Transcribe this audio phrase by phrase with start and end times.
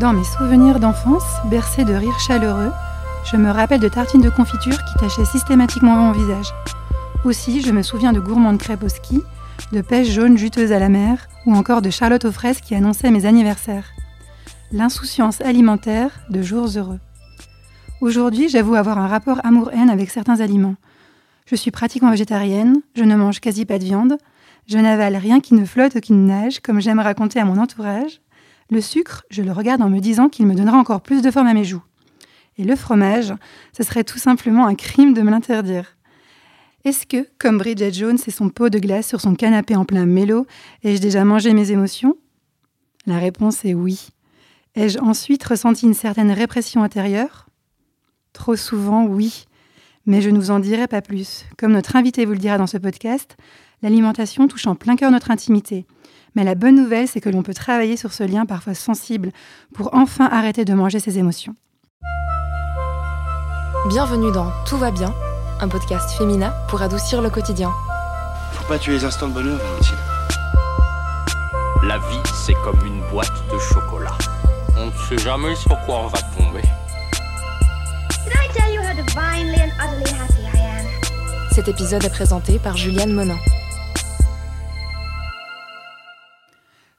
[0.00, 2.70] Dans mes souvenirs d'enfance, bercés de rires chaleureux,
[3.24, 6.54] je me rappelle de tartines de confiture qui tachaient systématiquement mon visage.
[7.24, 9.22] Aussi, je me souviens de gourmandes crêpes au ski,
[9.72, 13.10] de pêches jaunes juteuses à la mer, ou encore de charlotte aux fraises qui annonçaient
[13.10, 13.90] mes anniversaires.
[14.70, 17.00] L'insouciance alimentaire de jours heureux.
[18.00, 20.76] Aujourd'hui, j'avoue avoir un rapport amour-haine avec certains aliments.
[21.46, 24.16] Je suis pratiquement végétarienne, je ne mange quasi pas de viande,
[24.68, 27.58] je n'avale rien qui ne flotte ou qui ne nage, comme j'aime raconter à mon
[27.58, 28.20] entourage.
[28.70, 31.46] Le sucre, je le regarde en me disant qu'il me donnera encore plus de forme
[31.46, 31.82] à mes joues.
[32.58, 33.32] Et le fromage,
[33.76, 35.96] ce serait tout simplement un crime de me l'interdire.
[36.84, 40.06] Est-ce que, comme Bridget Jones et son pot de glace sur son canapé en plein
[40.06, 40.46] mélo,
[40.82, 42.16] ai-je déjà mangé mes émotions?
[43.06, 44.08] La réponse est oui.
[44.74, 47.48] Ai-je ensuite ressenti une certaine répression intérieure?
[48.32, 49.46] Trop souvent, oui.
[50.06, 51.44] Mais je ne vous en dirai pas plus.
[51.56, 53.36] Comme notre invité vous le dira dans ce podcast,
[53.82, 55.86] l'alimentation touche en plein cœur notre intimité.
[56.34, 59.30] Mais la bonne nouvelle, c'est que l'on peut travailler sur ce lien parfois sensible
[59.74, 61.54] pour enfin arrêter de manger ses émotions.
[63.88, 65.14] Bienvenue dans Tout va bien,
[65.60, 67.72] un podcast féminin pour adoucir le quotidien.
[68.52, 69.96] Faut pas tuer les instants de bonheur, Valentine.
[71.84, 74.16] La vie, c'est comme une boîte de chocolat.
[74.76, 76.62] On ne sait jamais sur quoi on va tomber.
[78.24, 80.86] Did I tell you how divinely and utterly happy I am?
[81.52, 83.38] Cet épisode est présenté par Juliane Monin.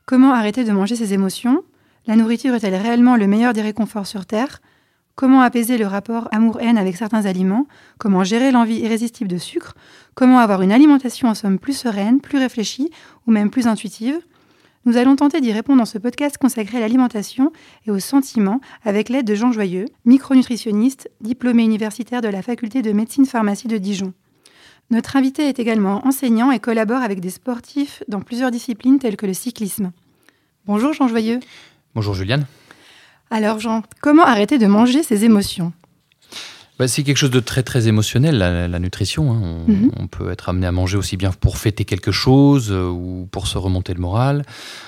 [0.09, 1.63] Comment arrêter de manger ses émotions?
[2.07, 4.59] La nourriture est-elle réellement le meilleur des réconforts sur Terre?
[5.13, 7.67] Comment apaiser le rapport amour-haine avec certains aliments?
[7.99, 9.75] Comment gérer l'envie irrésistible de sucre?
[10.15, 12.89] Comment avoir une alimentation en somme plus sereine, plus réfléchie
[13.27, 14.17] ou même plus intuitive?
[14.85, 17.51] Nous allons tenter d'y répondre dans ce podcast consacré à l'alimentation
[17.85, 22.93] et aux sentiments avec l'aide de Jean Joyeux, micronutritionniste, diplômé universitaire de la faculté de
[22.93, 24.13] médecine-pharmacie de Dijon.
[24.91, 29.27] Notre invité est également enseignant et collabore avec des sportifs dans plusieurs disciplines telles que
[29.27, 29.91] le cyclisme.
[30.65, 31.39] Bonjour Jean Joyeux.
[31.93, 32.47] Bonjour Juliane.
[33.29, 35.73] Alors Jean, comment arrêter de manger ses émotions?
[36.79, 39.31] Bah, c'est quelque chose de très très émotionnel, la, la nutrition.
[39.33, 39.39] hein.
[39.43, 39.91] On, Mhm.
[39.97, 43.47] on peut être amené à manger aussi bien pour fêter quelque chose euh, ou pour
[43.47, 44.43] se remonter le moral.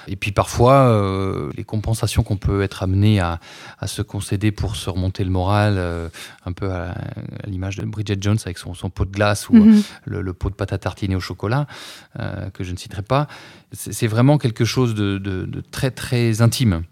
[0.08, 3.40] Et puis parfois, euh, les compensations qu'on peut être amené à,
[3.80, 6.08] à se concéder pour se remonter le moral, euh,
[6.46, 9.56] un peu à, à l'image de Bridget Jones avec son, son pot de glace ou
[9.56, 9.84] Mhm.
[10.06, 11.68] le, le pot de pâte à tartiner au chocolat,
[12.54, 13.28] que je ne citerai pas.
[13.74, 16.84] C'est c'est vraiment quelque chose de, de- de très très intime.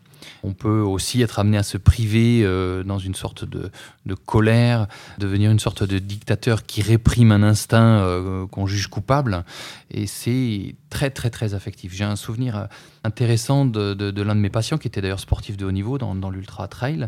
[0.44, 3.72] On peut aussi être amené à se priver euh, dans une sorte de,
[4.06, 4.88] de colère,
[5.18, 9.44] devenir une sorte de dictateur qui réprime un instinct euh, qu'on juge coupable.
[9.92, 11.94] Et c'est très très très affectif.
[11.94, 12.66] J'ai un souvenir euh,
[13.04, 15.98] intéressant de, de- de l'un de mes patients, qui était d'ailleurs sportif de haut niveau
[15.98, 17.08] dans, dans l'ultra trail,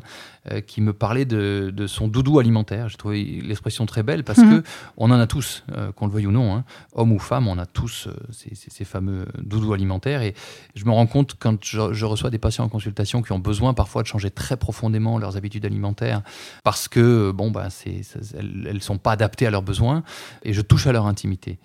[0.51, 2.87] euh, qui me parlait de, de son doudou alimentaire.
[2.89, 4.61] J'ai trouvé l'expression très belle parce Mhm.
[4.61, 6.63] que on en a tous, euh, qu'on le veuille ou non, hein,
[6.93, 10.21] homme ou femme, on a tous euh, ces, ces- ces fameux doudous alimentaires.
[10.21, 10.33] Et
[10.75, 13.73] je me rends compte quand je, je reçois des patients en consultation qui ont besoin
[13.73, 16.21] parfois de changer très profondément leurs habitudes alimentaires
[16.63, 20.03] parce que bon, bah, elles ne sont pas adaptées à leurs besoins
[20.43, 21.59] et je touche à leur intimité.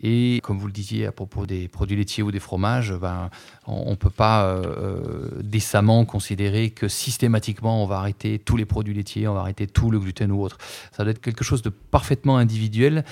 [0.00, 3.30] Et comme vous le disiez à propos des produits laitiers ou des fromages, ben,
[3.66, 8.64] on ne peut pas euh, euh, décemment considérer que systématiquement on va arrêter tous les
[8.64, 10.58] produits laitiers, on va arrêter tout le gluten ou autre.
[10.92, 13.04] Ça doit être quelque chose de parfaitement individuel,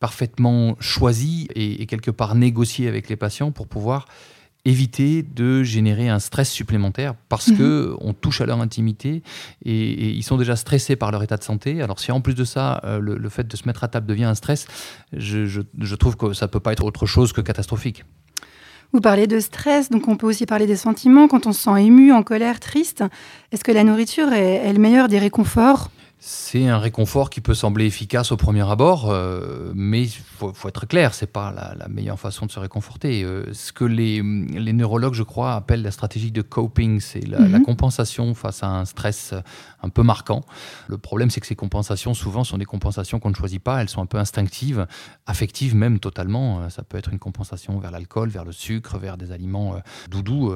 [0.00, 4.06] parfaitement choisi et, et quelque part négocié avec les patients pour pouvoir
[4.64, 7.56] éviter de générer un stress supplémentaire parce Mhm.
[7.58, 9.22] que on touche à leur intimité
[9.64, 11.82] et, et ils sont déjà stressés par leur état de santé.
[11.82, 14.06] Alors si en plus de ça, euh, le, le fait de se mettre à table
[14.06, 14.66] devient un stress,
[15.12, 18.04] je, je- je trouve que ça peut pas être autre chose que catastrophique.
[18.92, 21.82] Vous parlez de stress, donc on peut aussi parler des sentiments quand on se sent
[21.82, 23.02] ému, en colère, triste.
[23.50, 25.90] Est-ce que la nourriture est, est le meilleur des réconforts?
[26.24, 30.68] C'est un réconfort qui peut sembler efficace au premier abord, euh, mais il faut, faut
[30.68, 33.24] être clair, c'est pas la, la meilleure façon de se réconforter.
[33.24, 37.40] Euh, ce que les, les neurologues, je crois, appellent la stratégie de coping, c'est la,
[37.40, 37.64] la Mhm.
[37.64, 39.34] compensation face à un stress
[39.82, 40.42] un peu marquant.
[40.86, 43.88] Le problème, c'est que ces compensations, souvent, sont des compensations qu'on ne choisit pas, elles
[43.88, 44.86] sont un peu instinctives,
[45.26, 46.60] affectives même totalement.
[46.60, 49.78] Euh, Ça peut être une compensation vers l'alcool, vers le sucre, vers des aliments euh,
[50.08, 50.54] doudous,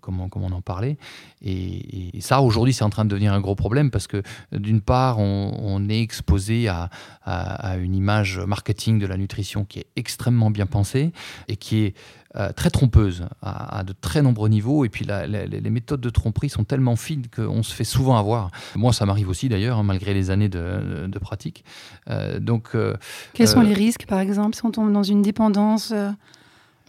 [0.00, 0.96] comme, on, comme on en parlait.
[1.42, 4.22] Et, et ça, aujourd'hui, c'est en train de devenir un gros problème parce que,
[4.52, 6.88] d'une part, on, on est exposé à,
[7.24, 11.12] à- à une image marketing de la nutrition qui est extrêmement bien pensée
[11.48, 11.94] et qui est
[12.36, 14.84] euh, très trompeuse à, à de très nombreux niveaux.
[14.86, 18.16] Et puis, la- la- les méthodes de tromperie sont tellement fines qu'on se fait souvent
[18.16, 18.50] avoir.
[18.74, 21.62] Moi, ça m'arrive aussi d'ailleurs, hein, malgré les années de, de pratique.
[22.08, 22.96] Euh, donc, euh,
[23.34, 25.92] Quels sont les risques, par exemple, si on tombe dans une dépendance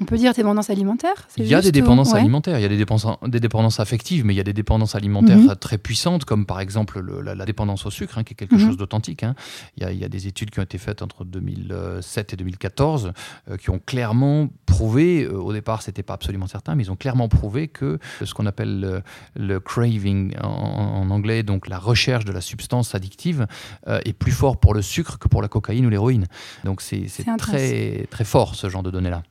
[0.02, 2.20] On peut dire dépendance alimentaire Il y a des dépendances ouais.
[2.20, 4.96] alimentaires, il y a des dépendances, des dépendances affectives, mais il y a des dépendances
[4.96, 5.56] alimentaires Mhm.
[5.56, 8.56] très puissantes, comme par exemple le- la, la dépendance au sucre, hein, qui est quelque
[8.56, 8.66] Mhm.
[8.68, 9.24] chose d'authentique.
[9.24, 9.36] hein.
[9.78, 12.36] Il, y a- il y a des études qui ont été faites entre 2007 et
[12.36, 13.12] 2014
[13.50, 16.96] euh, qui ont clairement prouvé, euh, au départ c'était pas absolument certain, mais ils ont
[16.96, 19.02] clairement prouvé que ce qu'on appelle le,
[19.36, 23.46] le craving en, en anglais, donc la recherche de la substance addictive,
[23.88, 26.26] euh, est plus fort pour le sucre que pour la cocaïne ou l'héroïne.
[26.64, 27.06] Donc c'est
[27.38, 29.22] très, très fort ce genre de données-là.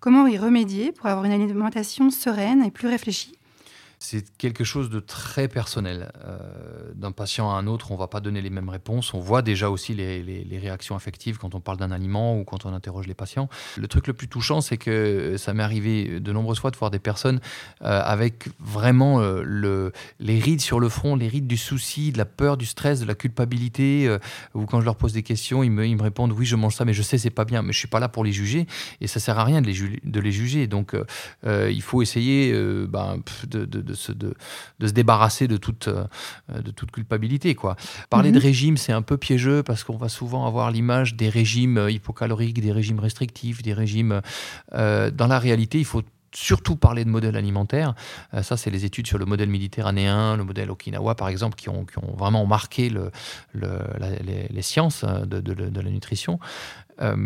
[0.00, 3.32] Comment y remédier pour avoir une alimentation sereine et plus réfléchie
[4.00, 6.12] C'est quelque chose de très personnel.
[6.24, 9.12] Euh, D'un patient à un autre, on ne va pas donner les mêmes réponses.
[9.12, 12.72] On voit déjà aussi les, réactions affectives quand on parle d'un aliment ou quand on
[12.72, 13.48] interroge les patients.
[13.76, 16.90] Le truc le plus touchant, c'est que ça m'est arrivé de nombreuses fois de voir
[16.90, 17.40] des personnes
[17.82, 22.18] euh, avec vraiment euh, le, les rides sur le front, les rides du souci, de
[22.18, 24.06] la peur, du stress, de la culpabilité.
[24.08, 24.18] euh,
[24.54, 26.92] ou quand je leur pose des questions, ils me, répondent oui, je mange ça, mais
[26.92, 28.66] je sais c'est pas bien, mais je suis pas là pour les juger
[29.00, 30.66] et ça sert à rien de les, juger.
[30.66, 31.04] Donc euh,
[31.46, 34.34] euh, il faut essayer euh, ben, de- de se, de,
[34.78, 36.04] de se débarrasser de toute, euh,
[36.68, 37.54] de toute culpabilité.
[37.54, 37.74] Quoi.
[38.10, 38.36] Parler Mhm.
[38.36, 41.90] de régime, c'est un peu piégeux parce qu'on va souvent avoir l'image des régimes euh,
[41.90, 44.20] hypocaloriques, des régimes restrictifs, des régimes...
[44.74, 46.02] euh, dans la réalité, il faut
[46.34, 47.94] surtout parler de modèle alimentaire.
[48.34, 51.68] Euh, ça, c'est les études sur le modèle méditerranéen, le modèle Okinawa, par exemple, qui
[51.70, 53.10] ont, qui ont vraiment marqué le,
[53.52, 56.38] le- la- les, les sciences de, de- de la nutrition.
[57.00, 57.16] Euh,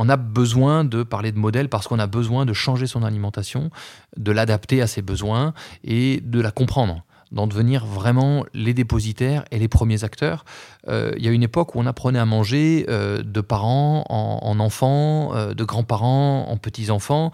[0.00, 3.70] on a besoin de parler de modèle parce qu'on a besoin de changer son alimentation,
[4.16, 5.52] de l'adapter à ses besoins
[5.84, 10.44] et de la comprendre d'en devenir vraiment les dépositaires et les premiers acteurs.
[10.88, 14.40] Euh, il y a une époque où on apprenait à manger euh, de parents en,
[14.42, 17.30] en enfants, euh, de grands-parents en petits-enfants.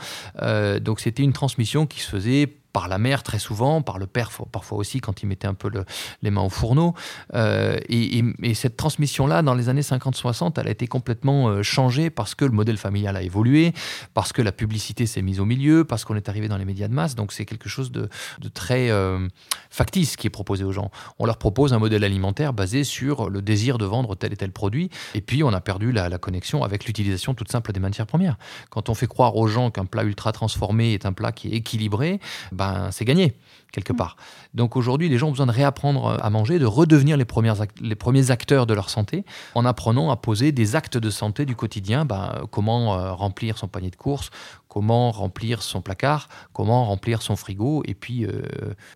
[0.83, 4.31] Donc c'était une transmission qui se faisait par la mère très souvent, par le père
[4.31, 5.87] fo- parfois aussi quand il mettait un peu le-
[6.21, 6.93] les mains au fourneau.
[7.33, 11.63] Euh, et, et- et cette transmission-là, dans les années 50-60, elle a été complètement euh,
[11.63, 13.73] changée parce que le modèle familial a évolué,
[14.13, 16.87] parce que la publicité s'est mise au milieu, parce qu'on est arrivé dans les médias
[16.89, 17.15] de masse.
[17.15, 18.11] Donc c'est quelque chose de,
[18.53, 19.27] très euh,
[19.71, 20.91] factice qui est proposé aux gens.
[21.19, 24.53] On leur propose un modèle alimentaire basé sur le désir de vendre tel et tel
[24.53, 28.07] produit, et puis on a perdu la, la connexion avec l'utilisation toute simple des matières
[28.07, 28.37] premières.
[28.69, 31.53] Quand on fait croire aux gens qu'un plat ultra transformé est un plat qui est
[31.53, 32.21] équilibré,
[32.67, 33.37] ben c'est gagné
[33.73, 34.17] quelque part.
[34.55, 37.95] Donc aujourd'hui, les gens ont besoin de réapprendre à manger, de redevenir les, premières les
[37.95, 39.25] premiers acteurs de leur santé,
[39.55, 42.05] en apprenant à poser des actes de santé du quotidien.
[42.05, 44.31] Ben, comment euh, remplir son panier de courses,
[44.77, 48.43] comment remplir son placard, comment remplir son frigo, et puis euh,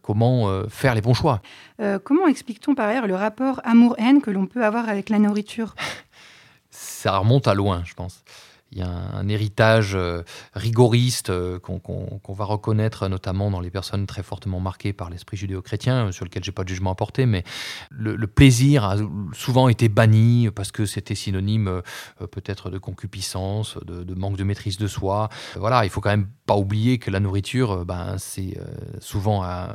[0.02, 1.40] comment euh, faire les bons choix.
[1.80, 5.74] Euh, Comment explique-t-on par ailleurs le rapport amour-haine que l'on peut avoir avec la nourriture?
[6.70, 8.22] Ça remonte à loin, je pense.
[8.72, 10.22] Il y a un, héritage euh,
[10.54, 16.06] rigoriste euh, qu'on va reconnaître notamment dans les personnes très fortement marquées par l'esprit judéo-chrétien,
[16.06, 17.44] euh, sur lequel j'ai pas de jugement à porter, mais
[17.90, 18.96] le, le plaisir a
[19.32, 21.82] souvent été banni parce que c'était synonyme
[22.30, 25.28] peut-être de concupiscence, de, de manque de maîtrise de soi.
[25.56, 28.58] Voilà, il faut quand même pas oublier que la nourriture, ben, c'est
[29.00, 29.68] souvent un,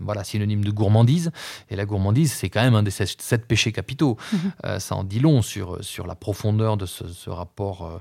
[0.00, 1.30] voilà, synonyme de gourmandise,
[1.70, 4.16] et la gourmandise, c'est quand même un des sept, sept péchés capitaux.
[4.64, 7.98] Euh, ça en dit long sur, sur la profondeur de ce, ce rapport euh,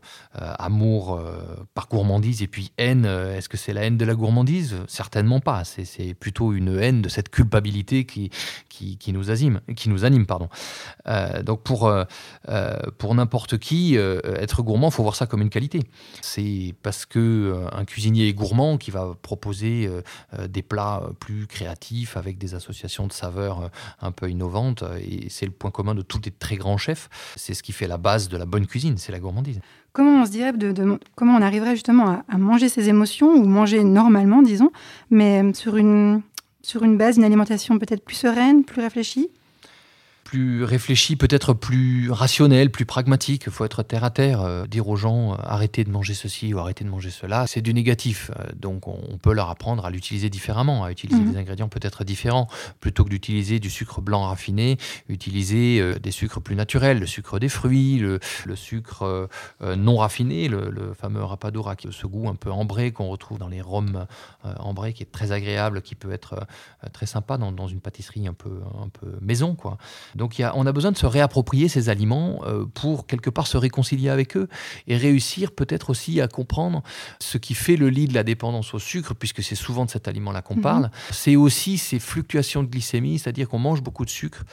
[0.60, 1.34] amour euh,
[1.74, 3.06] par gourmandise et puis haine.
[3.06, 4.76] euh, Est-ce que c'est la haine de la gourmandise?
[4.88, 5.64] Certainement pas.
[5.64, 8.30] C'est- plutôt une haine de cette culpabilité qui,
[8.70, 9.24] qui, nous.
[9.76, 10.50] Qui nous anime pardon.
[11.08, 12.04] Euh, donc pour, euh,
[12.50, 15.80] euh, pour n'importe qui, euh, être gourmand, faut voir ça comme une qualité.
[16.22, 20.02] C'est parce que euh, un cuisinier est gourmand qui va proposer euh,
[20.38, 23.68] euh, des plats euh, plus créatifs avec des associations de saveurs euh,
[24.02, 24.84] un peu innovantes.
[24.84, 27.10] euh, Et c'est le point commun de tous les très grands chefs.
[27.36, 29.60] C'est ce qui fait la base de la bonne cuisine, c'est la gourmandise.
[29.94, 30.54] Comment on se dirait
[31.16, 34.72] comment on arriverait justement à, à manger ses émotions ou manger normalement, disons,
[35.10, 36.22] mais euh, sur une
[36.62, 39.30] sur une base, une alimentation peut-être plus sereine, plus réfléchie?
[40.32, 43.44] Plus réfléchi, peut-être plus rationnel, plus pragmatique.
[43.48, 44.40] Il faut être terre à terre.
[44.40, 47.60] Euh, dire aux gens euh, arrêtez de manger ceci ou arrêtez de manger cela, c'est
[47.62, 48.32] du négatif.
[48.40, 51.32] Euh, donc on, on peut leur apprendre à l'utiliser différemment, à utiliser Mhm.
[51.34, 52.48] des ingrédients peut-être différents.
[52.80, 54.78] Plutôt que d'utiliser du sucre blanc raffiné,
[55.10, 59.28] utiliser des sucres plus naturels, le sucre des fruits, le, le sucre
[59.60, 63.38] non raffiné, le, le fameux rapadura, qui a ce goût un peu ambré qu'on retrouve
[63.38, 64.06] dans les rhums
[64.44, 66.48] ambrés, qui est très agréable, qui peut être
[66.94, 69.56] très sympa dans, dans une pâtisserie un peu, un peu maison.
[69.56, 69.78] quoi.
[70.16, 73.48] Donc y a, on a besoin de se réapproprier ces aliments euh, pour quelque part
[73.48, 74.48] se réconcilier avec eux
[74.88, 76.84] et réussir peut-être aussi à comprendre
[77.20, 80.08] ce qui fait le lit de la dépendance au sucre, puisque c'est souvent de cet
[80.08, 80.62] aliment-là qu'on Mhm.
[80.62, 80.92] parle.
[81.12, 84.44] C'est aussi ces fluctuations de glycémie, c'est-à-dire qu'on mange beaucoup de sucre,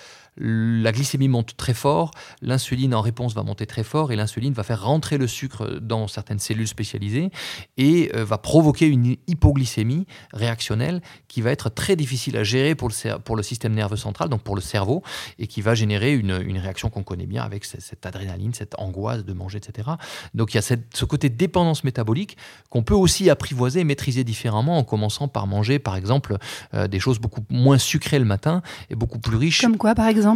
[0.40, 4.62] la glycémie monte très fort, l'insuline en réponse va monter très fort et l'insuline va
[4.62, 7.30] faire rentrer le sucre dans certaines cellules spécialisées
[7.76, 12.88] et euh, va provoquer une hypoglycémie réactionnelle qui va être très difficile à gérer pour
[12.88, 15.02] le, pour le système nerveux central, donc pour le cerveau,
[15.38, 19.24] et qui va générer une, une réaction qu'on connaît bien avec cette, adrénaline, cette angoisse
[19.24, 19.88] de manger, etc.
[20.34, 22.36] Donc il y a ce côté dépendance métabolique
[22.70, 26.36] qu'on peut aussi apprivoiser et maîtriser différemment en commençant par manger, par exemple,
[26.74, 30.06] euh, des choses beaucoup moins sucrées le matin et beaucoup plus riches Comme quoi, par
[30.06, 30.27] exemple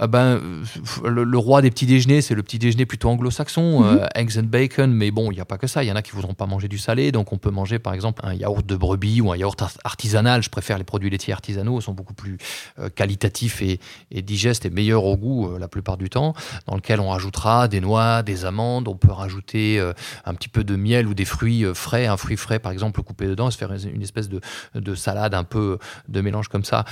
[0.00, 0.64] ah ben, euh,
[1.04, 4.44] le, le roi des petits déjeuners, c'est le petit déjeuner plutôt anglo-saxon, euh, eggs and
[4.44, 5.82] bacon, mais bon, il n'y a pas que ça.
[5.82, 7.94] Il y en a qui voudront pas manger du salé, donc on peut manger par
[7.94, 10.42] exemple un yaourt de brebis ou un yaourt ar- artisanal.
[10.42, 12.38] Je préfère les produits laitiers artisanaux, ils sont beaucoup plus
[12.78, 13.80] euh, qualitatifs et,
[14.12, 16.32] et digestes et meilleurs au goût la plupart du temps,
[16.66, 19.80] dans lequel on rajoutera des noix, des amandes, on peut rajouter
[20.24, 23.26] un petit peu de miel ou des fruits frais, un fruit frais par exemple coupé
[23.26, 24.40] dedans, et se faire une espèce de,
[24.74, 25.78] de salade un peu
[26.08, 26.84] de mélange comme ça,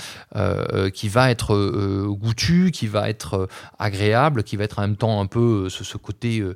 [0.92, 2.06] qui va être euh,
[2.72, 3.46] qui va être euh,
[3.78, 6.54] agréable, qui va être en même temps un peu euh, ce, côté euh,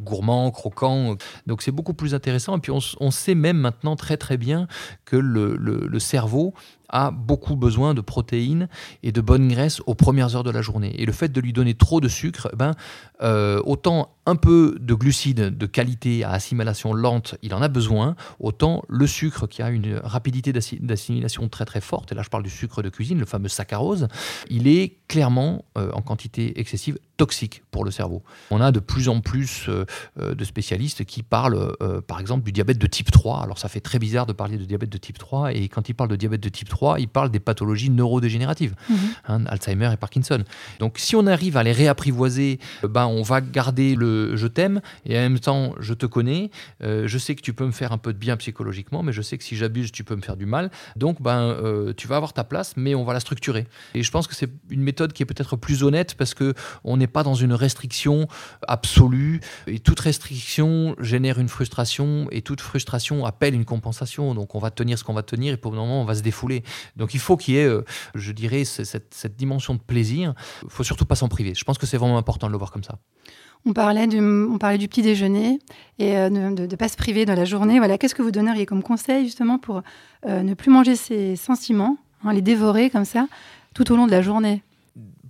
[0.00, 1.16] gourmand, croquant.
[1.46, 2.56] Donc c'est beaucoup plus intéressant.
[2.56, 4.66] Et puis on, sait même maintenant très très bien
[5.04, 6.54] que le, cerveau
[6.90, 8.68] a beaucoup besoin de protéines
[9.02, 10.94] et de bonnes graisses aux premières heures de la journée.
[11.00, 12.72] Et le fait de lui donner trop de sucre, ben,
[13.22, 18.14] euh, autant un peu de glucides de qualité à assimilation lente, il en a besoin,
[18.40, 22.28] autant le sucre qui a une rapidité d'assi- d'assimilation très très forte, et là je
[22.28, 24.08] parle du sucre de cuisine, le fameux saccharose,
[24.50, 28.22] il est clairement euh, en quantité excessive toxique pour le cerveau.
[28.50, 29.84] On a de plus en plus euh,
[30.20, 33.42] euh, de spécialistes qui parlent euh, par exemple du diabète de type 3.
[33.42, 35.94] Alors ça fait très bizarre de parler de diabète de type 3 et quand ils
[35.94, 38.74] parlent de diabète de type 3, ils parlent des pathologies neurodégénératives,
[39.26, 40.44] hein, Alzheimer et Parkinson.
[40.78, 45.16] Donc si on arrive à les réapprivoiser, ben, on va garder le je t'aime et
[45.16, 46.50] en même temps je te connais,
[46.80, 49.38] je sais que tu peux me faire un peu de bien psychologiquement, mais je sais
[49.38, 50.70] que si j'abuse, tu peux me faire du mal.
[50.96, 53.66] Donc ben, euh, tu vas avoir ta place, mais on va la structurer.
[53.94, 56.96] Et je pense que c'est une méthode qui est peut-être plus honnête parce que on
[56.96, 58.28] n'est pas dans une restriction
[58.66, 59.40] absolue
[59.84, 64.34] toute restriction génère une frustration et toute frustration appelle une compensation.
[64.34, 66.22] Donc on va tenir ce qu'on va tenir et pour le moment on va se
[66.22, 66.62] défouler.
[66.96, 70.34] Donc il faut qu'il y ait, euh, je dirais, ce- cette, dimension de plaisir.
[70.62, 71.54] Il faut surtout pas s'en priver.
[71.54, 72.98] Je pense que c'est vraiment important de le voir comme ça.
[73.66, 74.18] On parlait du,
[74.88, 75.58] petit déjeuner
[75.98, 77.78] et euh, de ne pas se priver dans la journée.
[77.78, 79.82] Voilà, qu'est-ce que vous donneriez comme conseil justement pour
[80.26, 83.26] euh, ne plus manger ses sentiments, hein, les dévorer comme ça
[83.74, 84.62] tout au long de la journée?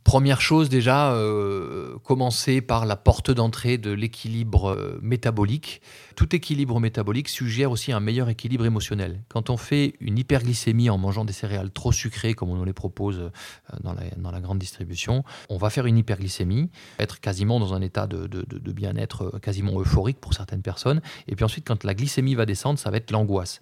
[0.08, 5.82] Première chose déjà, euh, commencer par la porte d'entrée de l'équilibre euh, métabolique.
[6.16, 9.20] Tout équilibre métabolique suggère aussi un meilleur équilibre émotionnel.
[9.28, 12.72] Quand on fait une hyperglycémie en mangeant des céréales trop sucrées, comme on nous les
[12.72, 17.82] propose euh, dans la, grande distribution, on va faire une hyperglycémie, être quasiment dans un
[17.82, 18.26] état de,
[18.72, 21.02] bien-être quasiment euphorique pour certaines personnes.
[21.26, 23.60] Et puis ensuite, quand la glycémie va descendre, ça va être l'angoisse.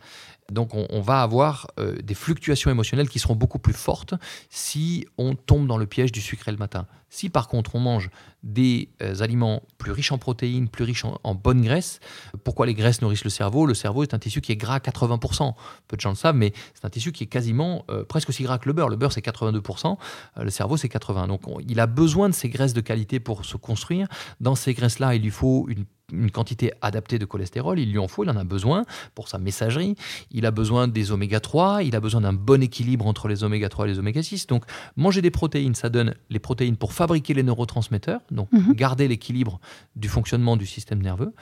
[0.53, 1.67] Donc on, on va avoir
[2.01, 4.15] des fluctuations émotionnelles qui seront beaucoup plus fortes
[4.49, 6.87] si on tombe dans le piège du le matin.
[7.09, 8.11] Si par contre on mange
[8.43, 12.01] des euh, aliments plus riches en protéines, plus riches en, bonnes graisses,
[12.45, 13.67] pourquoi les graisses nourrissent le cerveau?
[13.67, 15.55] Le cerveau est un tissu qui est gras à 80%.
[15.89, 18.43] Peu de gens le savent, mais c'est un tissu qui est quasiment euh, presque aussi
[18.43, 18.89] gras que le beurre.
[18.89, 19.97] Le beurre c'est 82%,
[20.39, 21.27] euh, le cerveau c'est 80%.
[21.29, 24.09] Donc on- il a besoin de ces graisses de qualité pour se construire.
[24.41, 28.07] Dans ces graisses-là, il lui faut une une quantité adaptée de cholestérol, il lui en
[28.07, 28.85] faut, il en a besoin
[29.15, 29.97] pour sa messagerie,
[30.31, 33.69] il a besoin des oméga 3, il a besoin d'un bon équilibre entre les oméga
[33.69, 34.47] 3 et les oméga 6.
[34.47, 34.65] Donc
[34.97, 38.75] manger des protéines, ça donne les protéines pour fabriquer les neurotransmetteurs, donc Mhm.
[38.75, 39.59] garder l'équilibre
[39.97, 41.33] du fonctionnement du système nerveux,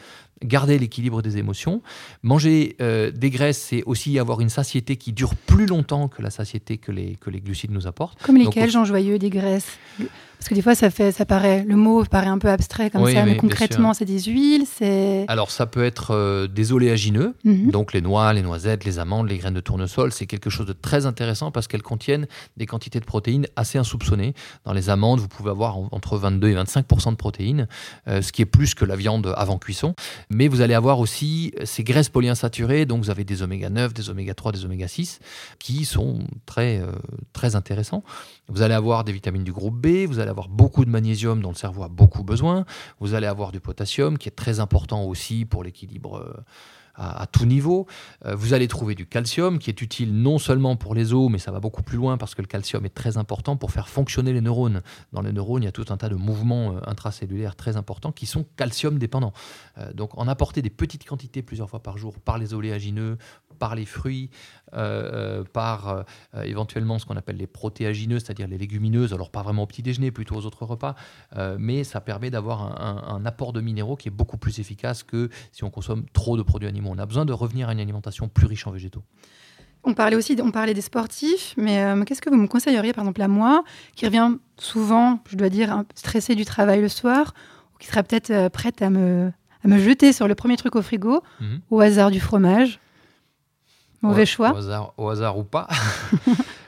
[0.42, 1.82] garder l'équilibre des émotions.
[2.22, 6.30] Manger euh, des graisses, c'est aussi avoir une satiété qui dure plus longtemps que la
[6.30, 8.22] satiété que les, que les glucides nous apportent.
[8.22, 11.76] Comme lesquels, Jean Joyeux, des graisses Parce que des fois, ça fait, ça paraît, le
[11.76, 15.24] mot paraît un peu abstrait comme Oui, ça, mais concrètement, c'est des huiles, c'est.
[15.28, 17.70] Alors ça peut être euh, des oléagineux, Mhm.
[17.70, 20.12] donc les noix, les noisettes, les amandes, les graines de tournesol.
[20.12, 22.26] C'est quelque chose de très intéressant parce qu'elles contiennent
[22.58, 24.34] des quantités de protéines assez insoupçonnées.
[24.64, 27.66] Dans les amandes, vous pouvez avoir en- entre 22 et 25 de protéines,
[28.08, 29.94] euh, ce qui est plus que la viande avant cuisson.
[30.30, 34.10] Mais vous allez avoir aussi ces graisses polyinsaturées, donc vous avez des oméga 9, des
[34.10, 35.20] oméga 3, des oméga 6,
[35.58, 36.92] qui sont très, euh,
[37.32, 38.02] très intéressants.
[38.48, 41.50] Vous allez avoir des vitamines du groupe B, vous allez avoir beaucoup de magnésium dont
[41.50, 42.64] le cerveau a beaucoup besoin,
[43.00, 46.44] vous allez avoir du potassium qui est très important aussi pour l'équilibre euh,
[46.94, 47.86] à, tout niveau.
[48.24, 51.38] Euh, vous allez trouver du calcium qui est utile non seulement pour les os, mais
[51.38, 54.32] ça va beaucoup plus loin parce que le calcium est très important pour faire fonctionner
[54.32, 54.82] les neurones.
[55.12, 58.12] Dans les neurones, il y a tout un tas de mouvements euh, intracellulaires très importants
[58.12, 59.32] qui sont calcium dépendants.
[59.78, 63.18] Euh, donc en apporter des petites quantités plusieurs fois par jour par les oléagineux,
[63.58, 64.30] par les fruits,
[64.75, 66.02] euh, euh, par euh,
[66.44, 70.11] éventuellement ce qu'on appelle les protéagineux, c'est-à-dire les légumineuses, alors pas vraiment au petit déjeuner,
[70.11, 70.94] plutôt aux autres repas,
[71.37, 74.58] euh, mais ça permet d'avoir un, un- un apport de minéraux qui est beaucoup plus
[74.58, 76.90] efficace que si on consomme trop de produits animaux.
[76.92, 79.02] On a besoin de revenir à une alimentation plus riche en végétaux.
[79.87, 83.20] On parlait aussi, on parlait des sportifs, mais qu'est-ce que vous me conseilleriez, par exemple,
[83.20, 87.34] à moi, qui revient souvent, je dois dire, stressé du travail le soir,
[87.75, 89.30] ou qui serait peut-être prête à me,
[89.62, 91.61] à me jeter sur le premier truc au frigo, Mhm.
[91.70, 92.80] au hasard du fromage?
[94.04, 94.52] Mauvais Au- choix.
[94.52, 95.68] Au hasard, au hasard ou pas.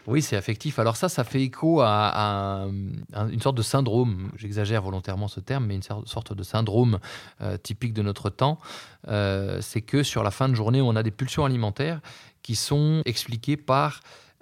[0.08, 0.78] Oui, c'est affectif.
[0.78, 2.66] Alors ça, ça fait écho à, à-
[3.12, 7.00] à une sorte de syndrome, j'exagère volontairement ce terme, mais une sorte de syndrome
[7.40, 8.60] euh, typique de notre temps.
[9.08, 11.98] Euh, c'est que sur la fin de journée, on a des pulsions alimentaires
[12.44, 13.98] qui sont expliquées par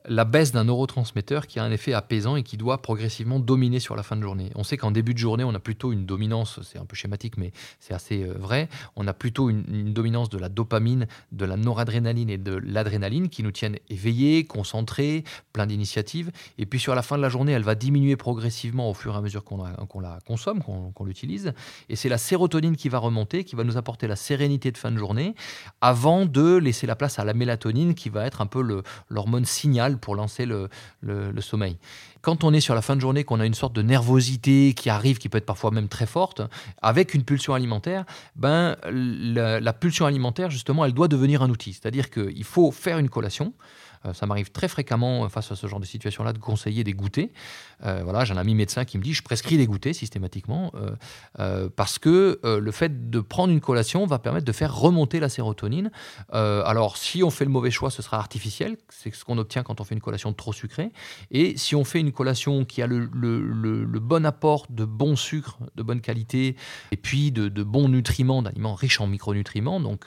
[0.07, 3.97] la baisse d'un neurotransmetteur qui a un effet apaisant et qui doit progressivement dominer sur
[3.97, 4.51] la fin de journée.
[4.55, 7.37] On sait qu'en début de journée, on a plutôt une dominance, c'est un peu schématique,
[7.39, 11.57] mais c'est assez euh, vrai, on a plutôt une, dominance de la dopamine, de la
[11.57, 16.31] noradrénaline et de l'adrénaline qui nous tiennent éveillés, concentrés, plein d'initiatives.
[16.59, 19.17] Et puis sur la fin de la journée, elle va diminuer progressivement au fur et
[19.17, 19.63] à mesure qu'on
[20.01, 21.53] la, consomme, qu'on l'utilise.
[21.89, 24.91] Et c'est la sérotonine qui va remonter, qui va nous apporter la sérénité de fin
[24.91, 25.35] de journée,
[25.81, 29.94] avant de laisser la place à la mélatonine, qui va être un peu l'hormone signal
[29.99, 30.69] pour lancer le,
[31.41, 31.77] sommeil.
[32.23, 34.89] Quand on est sur la fin de journée, qu'on a une sorte de nervosité qui
[34.89, 36.43] arrive, qui peut être parfois même très forte,
[36.81, 38.05] avec une pulsion alimentaire,
[38.37, 41.73] ben, la pulsion alimentaire, justement, elle doit devenir un outil.
[41.73, 43.53] C'est-à-dire qu'il faut faire une collation.
[44.07, 46.93] Euh, Ça m'arrive très fréquemment, euh, face à ce genre de situation-là, de conseiller des
[46.93, 47.29] goûters.
[47.85, 50.73] Euh, voilà, j'ai un ami médecin qui me dit je prescris des goûters systématiquement
[51.77, 55.91] parce que le fait de prendre une collation va permettre de faire remonter la sérotonine.
[56.31, 58.77] Alors, si on fait le mauvais choix, ce sera artificiel.
[58.89, 60.91] C'est ce qu'on obtient quand on fait une collation trop sucrée.
[61.31, 63.07] Et si on fait une collation qui a le,
[64.01, 66.57] bon apport de bons sucres de bonne qualité
[66.91, 70.07] et puis de, bons nutriments, d'aliments riches en micronutriments, donc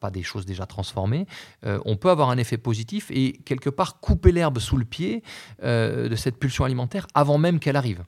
[0.00, 1.26] pas des choses déjà transformées,
[1.64, 5.22] on peut avoir un effet positif et quelque part couper l'herbe sous le pied
[5.62, 8.04] euh, de cette pulsion alimentaire avant même qu'elle arrive.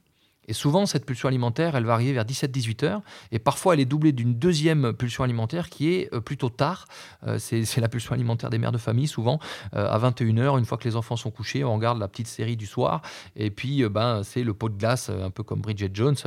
[0.49, 3.01] Et souvent, cette pulsion alimentaire, elle va arriver vers 17-18 heures.
[3.31, 6.87] Et parfois, elle est doublée d'une deuxième pulsion alimentaire qui est euh, plutôt tard.
[7.27, 9.39] Euh, c'est la pulsion alimentaire des mères de famille, souvent
[9.75, 12.25] euh, à 21 heures, une fois que les enfants sont couchés, on regarde la petite
[12.27, 13.03] série du soir.
[13.35, 16.17] Et puis, ben, c'est le pot de glace, un peu comme Bridget Jones.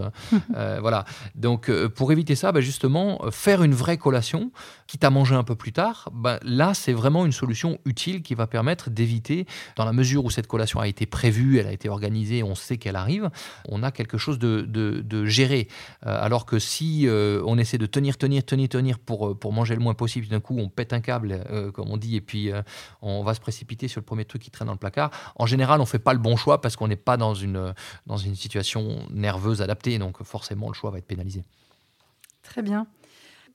[0.57, 1.05] Euh, voilà.
[1.35, 4.51] Donc, pour éviter ça, ben, justement, faire une vraie collation,
[4.87, 8.35] quitte à manger un peu plus tard, ben, là, c'est vraiment une solution utile qui
[8.35, 11.89] va permettre d'éviter, dans la mesure où cette collation a été prévue, elle a été
[11.89, 13.31] organisée, on sait qu'elle arrive,
[13.69, 15.25] on a quelque chose de, de, de.
[15.43, 15.65] Euh,
[16.03, 19.75] alors que si euh, on essaie de tenir, tenir, tenir, tenir pour, euh, pour manger
[19.75, 22.51] le moins possible, d'un coup, on pète un câble, comme on dit, et puis
[23.01, 25.11] on va se précipiter sur le premier truc qui traîne dans le placard.
[25.37, 27.75] En général, on fait pas le bon choix parce qu'on n'est pas dans une,
[28.07, 31.45] dans une situation nerveuse adaptée, donc forcément, le choix va être pénalisé.
[32.43, 32.87] Très bien.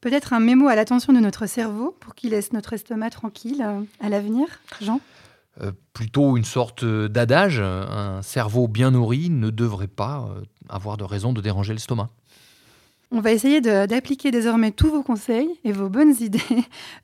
[0.01, 3.65] Peut-être un mémo à l'attention de notre cerveau pour qu'il laisse notre estomac tranquille
[3.99, 4.47] à l'avenir,
[4.81, 4.99] Jean?
[5.93, 11.03] Plutôt une sorte euh, d'adage, un cerveau bien nourri ne devrait pas euh, avoir de
[11.03, 12.09] raison de déranger l'estomac.
[13.09, 16.39] On va essayer d'appliquer désormais tous vos conseils et vos bonnes idées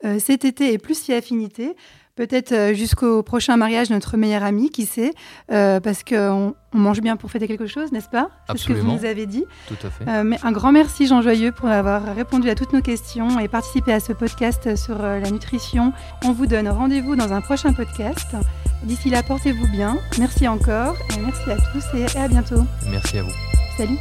[0.03, 1.75] euh, cet été et plus si affinité.
[2.15, 5.13] Peut-être euh, jusqu'au prochain mariage de notre meilleur ami, qui sait,
[5.51, 8.29] euh, parce qu'on on mange bien pour fêter quelque chose, n'est-ce pas?
[8.49, 9.45] C'est ce que vous nous avez dit.
[9.67, 10.07] Tout à fait.
[10.07, 13.47] Euh, mais un grand merci Jean Joyeux pour avoir répondu à toutes nos questions et
[13.47, 15.91] participé à ce podcast sur la nutrition.
[16.23, 18.35] On vous donne rendez-vous dans un prochain podcast.
[18.83, 19.97] D'ici là, portez-vous bien.
[20.19, 22.63] Merci encore et merci à tous et à bientôt.
[22.91, 23.31] Merci à vous.
[23.77, 23.97] Salut